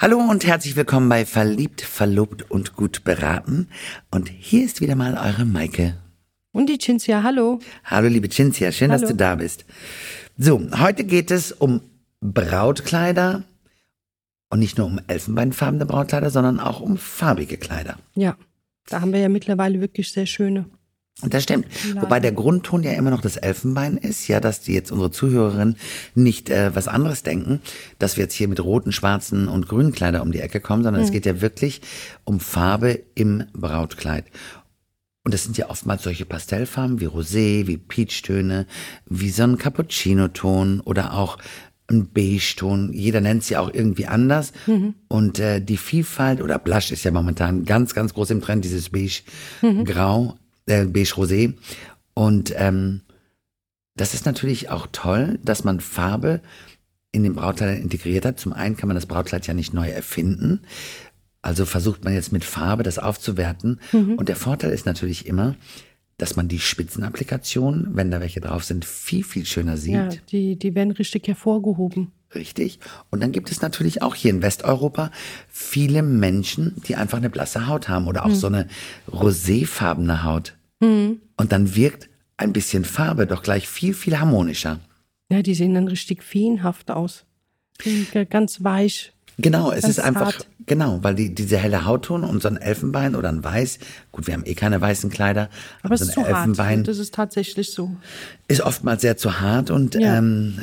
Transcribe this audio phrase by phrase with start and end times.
[0.00, 3.66] Hallo und herzlich willkommen bei Verliebt, Verlobt und gut beraten.
[4.12, 5.96] Und hier ist wieder mal eure Maike.
[6.52, 7.58] Und die Cinzia, hallo.
[7.82, 9.00] Hallo liebe Cinzia, schön, Hallo.
[9.00, 9.64] dass du da bist.
[10.36, 11.80] So, heute geht es um
[12.20, 13.42] Brautkleider
[14.50, 17.98] und nicht nur um elfenbeinfarbene Brautkleider, sondern auch um farbige Kleider.
[18.14, 18.36] Ja,
[18.86, 20.66] da haben wir ja mittlerweile wirklich sehr schöne.
[21.20, 21.66] Und das stimmt.
[22.00, 25.76] Wobei der Grundton ja immer noch das Elfenbein ist, ja, dass die jetzt unsere Zuhörerinnen
[26.14, 27.60] nicht äh, was anderes denken,
[27.98, 31.02] dass wir jetzt hier mit roten, schwarzen und grünen Kleider um die Ecke kommen, sondern
[31.02, 31.80] es geht ja wirklich
[32.22, 34.26] um Farbe im Brautkleid.
[35.24, 38.66] Und das sind ja oftmals solche Pastellfarben wie Rosé, wie Peachtöne,
[39.06, 41.36] wie so ein Cappuccino-Ton oder auch
[41.88, 42.92] ein Beige-Ton.
[42.92, 44.52] Jeder nennt sie auch irgendwie anders.
[45.08, 48.90] Und äh, die Vielfalt oder Blush ist ja momentan ganz, ganz groß im Trend, dieses
[48.90, 50.36] Beige-Grau,
[50.68, 51.54] äh, Beige-Rosé.
[52.14, 53.02] Und ähm,
[53.96, 56.40] das ist natürlich auch toll, dass man Farbe
[57.10, 58.38] in den Brautkleidern integriert hat.
[58.38, 60.60] Zum einen kann man das Brautkleid ja nicht neu erfinden.
[61.42, 63.80] Also versucht man jetzt mit Farbe das aufzuwerten.
[63.92, 65.56] Und der Vorteil ist natürlich immer,
[66.18, 69.94] dass man die Spitzenapplikation, wenn da welche drauf sind, viel, viel schöner sieht.
[69.94, 72.12] Ja, die, die werden richtig hervorgehoben.
[72.34, 72.80] Richtig.
[73.10, 75.10] Und dann gibt es natürlich auch hier in Westeuropa
[75.48, 78.68] viele Menschen, die einfach eine blasse Haut haben oder auch so eine
[79.10, 80.57] roséfarbene Haut.
[80.80, 84.80] Und dann wirkt ein bisschen Farbe doch gleich viel, viel harmonischer.
[85.30, 87.24] Ja, die sehen dann richtig feenhaft aus.
[88.30, 89.12] Ganz weich.
[89.40, 90.48] Genau, es ist einfach, zart.
[90.66, 93.78] genau, weil die, diese helle Hautton und so ein Elfenbein oder ein Weiß,
[94.10, 95.48] gut, wir haben eh keine weißen Kleider,
[95.84, 96.38] Aber es so ist ein zu hart.
[96.38, 97.96] Elfenbein Das ist tatsächlich so.
[98.48, 100.18] ist oftmals sehr zu hart und, Ja.
[100.18, 100.60] ähm,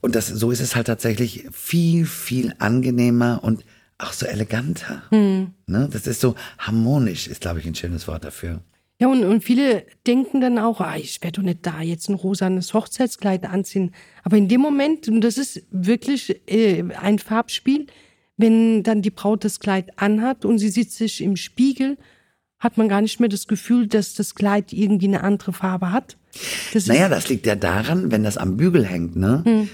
[0.00, 3.64] und das, so ist es halt tatsächlich viel, viel angenehmer und
[3.98, 5.02] auch so eleganter.
[5.10, 5.52] Hm.
[5.68, 5.88] Ne?
[5.92, 8.60] Das ist so harmonisch, ist, glaube ich, ein schönes Wort dafür.
[8.98, 12.14] Ja, und, und viele denken dann auch, ah, ich werde doch nicht da jetzt ein
[12.14, 13.92] rosanes Hochzeitskleid anziehen.
[14.22, 17.86] Aber in dem Moment, und das ist wirklich äh, ein Farbspiel,
[18.38, 21.98] wenn dann die Braut das Kleid anhat und sie sieht sich im Spiegel,
[22.58, 26.16] hat man gar nicht mehr das Gefühl, dass das Kleid irgendwie eine andere Farbe hat.
[26.72, 29.42] Das Naja, das liegt ja daran, wenn das am Bügel hängt, ne?
[29.44, 29.68] Hm.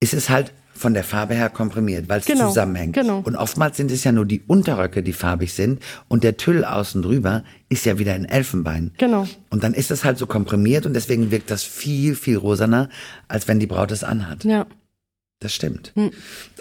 [0.00, 2.94] Ist es halt von der Farbe her komprimiert, weil es Genau, zusammenhängt.
[2.94, 3.20] genau.
[3.24, 7.00] Und oftmals sind es ja nur die Unterröcke, die farbig sind und der Tüll außen
[7.02, 8.90] drüber ist ja wieder in Elfenbein.
[8.98, 9.26] Genau.
[9.50, 12.88] Und dann ist es halt so komprimiert und deswegen wirkt das viel, viel rosaner,
[13.28, 14.44] als wenn die Braut es anhat.
[14.44, 14.66] Ja.
[15.40, 15.92] Das stimmt.
[15.94, 16.10] Hm.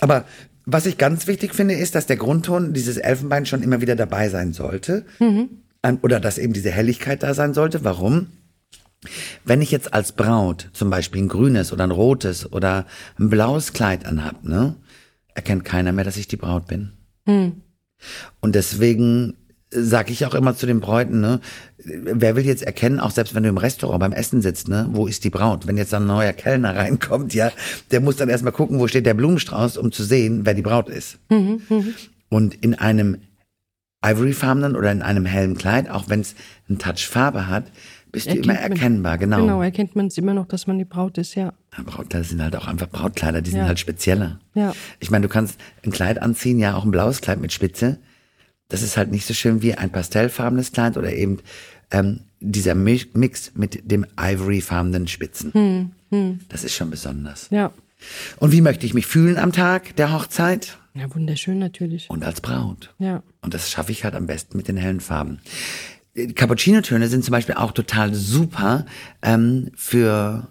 [0.01, 0.25] Aber
[0.65, 4.29] was ich ganz wichtig finde, ist, dass der Grundton dieses Elfenbein schon immer wieder dabei
[4.29, 5.05] sein sollte.
[5.19, 5.49] Mhm.
[5.81, 7.83] An- Oder dass eben diese Helligkeit da sein sollte.
[7.83, 8.27] Warum?
[9.45, 12.85] Wenn ich jetzt als Braut zum Beispiel ein grünes oder ein rotes oder
[13.19, 14.75] ein blaues Kleid anhab, ne,
[15.33, 16.93] erkennt keiner mehr, dass ich die Braut bin.
[18.41, 19.35] Und deswegen
[19.75, 21.39] sage ich auch immer zu den Bräuten, ne,
[21.77, 25.07] wer will jetzt erkennen, auch selbst wenn du im Restaurant beim Essen sitzt, ne, wo
[25.07, 25.67] ist die Braut?
[25.67, 27.51] Wenn jetzt ein neuer Kellner reinkommt, ja,
[27.91, 30.89] der muss dann erstmal gucken, wo steht der Blumenstrauß, um zu sehen, wer die Braut
[30.89, 31.17] ist.
[32.29, 33.17] Und in einem
[34.05, 36.35] ivoryfarbenen oder in einem hellen Kleid, auch wenn es
[36.67, 37.65] einen Touch Farbe hat,
[38.13, 39.41] bist du immer Erkennt man- erkennbar, genau.
[39.41, 41.51] Genau, erkennt man es immer noch, dass man die Braut ist, ja.
[41.77, 43.65] Ja, Brautkleider sind halt auch einfach Brautkleider, die sind Ja.
[43.67, 44.39] halt spezieller.
[44.53, 44.73] Ja.
[45.01, 47.97] Ich meine, du kannst ein Kleid anziehen, ja, auch ein blaues Kleid mit Spitze.
[48.69, 51.39] Das ist halt nicht so schön wie ein pastellfarbenes Kleid oder eben
[51.91, 55.91] ähm, dieser Mi- Mix mit dem ivoryfarbenen Spitzen.
[56.09, 57.47] Hm, Das ist schon besonders.
[57.51, 57.71] Ja.
[58.37, 60.77] Und wie möchte ich mich fühlen am Tag der Hochzeit?
[60.95, 62.09] Ja, wunderschön natürlich.
[62.09, 62.93] Und als Braut.
[62.99, 63.23] Ja.
[63.41, 65.39] Und das schaffe ich halt am besten mit den hellen Farben.
[66.15, 68.85] Cappuccino-Töne sind zum Beispiel auch total super
[69.21, 70.47] ähm, für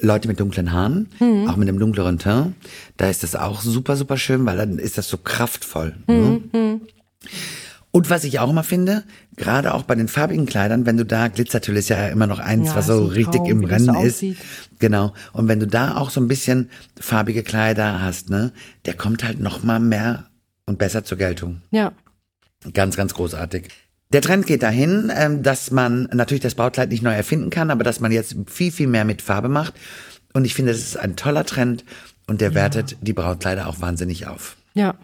[0.00, 1.08] Leute mit dunklen Haaren,
[1.48, 2.56] auch mit einem dunkleren Teint.
[2.96, 5.94] Da ist das auch super, super schön, weil dann ist das so kraftvoll.
[6.08, 6.80] Ne?
[7.92, 9.04] Und was ich auch immer finde,
[9.36, 12.70] gerade auch bei den farbigen Kleidern, wenn du da, Glitzertüll ist ja immer noch eins,
[12.70, 14.24] Ja, was so richtig grau, im Rennen ist.
[14.78, 15.12] Genau.
[15.32, 18.52] Und wenn du da auch so ein bisschen farbige Kleider hast, ne,
[18.86, 20.26] der kommt halt noch mal mehr
[20.64, 21.60] und besser zur Geltung.
[21.70, 21.92] Ja.
[22.72, 23.68] Ganz, ganz großartig.
[24.12, 27.84] Der Trend geht dahin, ähm, dass man natürlich das Brautkleid nicht neu erfinden kann, aber
[27.84, 29.74] dass man jetzt viel, viel mehr mit Farbe macht.
[30.34, 31.84] Und ich finde, das ist ein toller Trend
[32.26, 34.56] und der wertet die Brautkleider auch wahnsinnig auf.
[34.74, 34.94] Ja.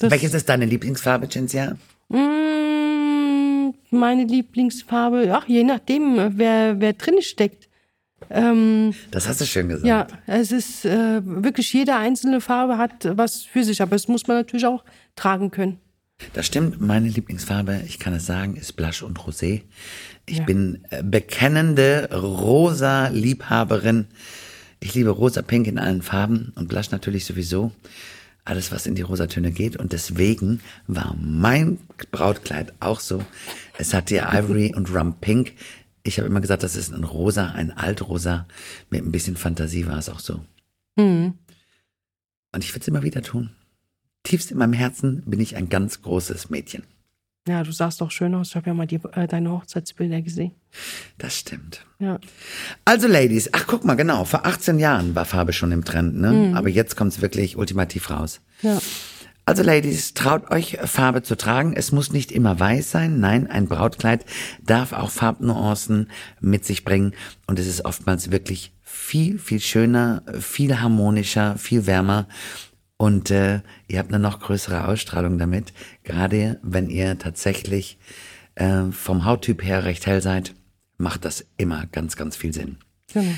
[0.00, 1.76] Das- Welches ist deine Lieblingsfarbe, Cinzia?
[2.08, 7.68] Mm, meine Lieblingsfarbe, ach, je nachdem, wer, wer drin steckt.
[8.30, 9.86] Ähm, Das hast du schön gesagt.
[9.86, 14.26] ja, es ist äh, wirklich jede einzelne Farbe hat was für sich, aber es muss
[14.26, 14.84] man natürlich auch
[15.16, 15.78] tragen können.
[16.32, 16.80] Das stimmt.
[16.80, 19.62] Meine Lieblingsfarbe, ich kann es sagen, ist Blush und Rosé.
[20.26, 20.44] Ich Ja.
[20.44, 24.06] bin äh, bekennende Rosa-Liebhaberin.
[24.80, 27.72] Ich liebe rosa-pink in allen Farben und Blush natürlich sowieso.
[28.44, 29.76] Alles, was in die Rosatöne geht.
[29.76, 31.78] Und deswegen war mein
[32.10, 33.24] Brautkleid auch so.
[33.76, 35.52] Es hatte ja Ivory und Rum Pink.
[36.02, 38.46] Ich habe immer gesagt, das ist ein Rosa, ein Altrosa.
[38.90, 40.44] Mit ein bisschen Fantasie war es auch so.
[42.52, 43.50] Und ich würde es immer wieder tun.
[44.28, 46.84] Tiefst in meinem Herzen bin ich ein ganz großes Mädchen.
[47.48, 48.50] Ja, du sahst doch schön aus.
[48.50, 50.52] Ich habe ja mal die, äh, deine Hochzeitsbilder gesehen.
[51.16, 51.86] Das stimmt.
[51.98, 52.20] Ja.
[52.84, 56.30] Also Ladies, ach guck mal, genau, vor 18 Jahren war Farbe schon im Trend, ne?
[56.32, 56.54] Mhm.
[56.56, 58.42] Aber jetzt kommt's wirklich ultimativ raus.
[58.60, 58.78] Ja.
[59.46, 61.72] Also Ladies, traut euch Farbe zu tragen.
[61.74, 63.18] Es muss nicht immer weiß sein.
[63.18, 64.26] Nein, ein Brautkleid
[64.62, 66.10] darf auch Farbnuancen
[66.42, 67.14] mit sich bringen.
[67.46, 72.28] Und es ist oftmals wirklich viel, viel schöner, viel harmonischer, viel wärmer.
[72.98, 75.72] Und äh, ihr habt eine noch größere Ausstrahlung damit.
[76.02, 77.98] Gerade wenn ihr tatsächlich
[78.56, 80.54] äh, vom Hauttyp her recht hell seid,
[80.98, 82.78] macht das immer ganz, ganz viel Sinn.
[83.12, 83.32] Genau.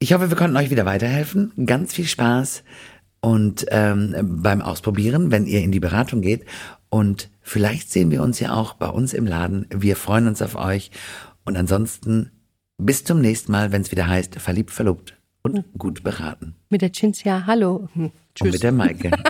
[0.00, 1.52] Ich hoffe, wir konnten euch wieder weiterhelfen.
[1.66, 2.64] Ganz viel Spaß
[3.20, 6.44] und ähm, beim Ausprobieren, wenn ihr in die Beratung geht.
[6.88, 9.66] Und vielleicht sehen wir uns ja auch bei uns im Laden.
[9.72, 10.90] Wir freuen uns auf euch.
[11.44, 12.32] Und ansonsten
[12.76, 16.54] bis zum nächsten Mal, wenn es wieder heißt, verliebt, verlobt und gut beraten.
[16.68, 17.88] Mit der Cinzia, hallo.
[17.94, 18.52] Hm, Und Tschüss.
[18.52, 19.10] mit der Maike.